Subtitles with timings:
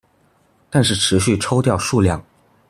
[0.71, 2.25] 但是持續抽掉數量